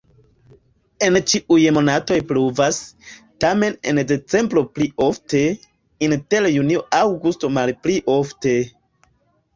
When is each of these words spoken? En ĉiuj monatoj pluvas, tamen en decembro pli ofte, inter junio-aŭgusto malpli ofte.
En 1.07 1.17
ĉiuj 1.31 1.57
monatoj 1.77 2.17
pluvas, 2.31 2.79
tamen 3.45 3.77
en 3.91 4.01
decembro 4.13 4.63
pli 4.79 4.87
ofte, 5.11 5.45
inter 6.09 6.51
junio-aŭgusto 6.57 7.53
malpli 7.59 8.03
ofte. 8.19 8.57